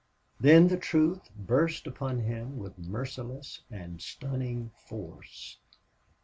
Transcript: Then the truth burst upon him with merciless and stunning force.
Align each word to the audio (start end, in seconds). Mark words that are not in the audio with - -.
Then 0.39 0.69
the 0.69 0.77
truth 0.79 1.29
burst 1.35 1.85
upon 1.85 2.21
him 2.21 2.57
with 2.57 2.79
merciless 2.79 3.61
and 3.69 4.01
stunning 4.01 4.71
force. 4.87 5.59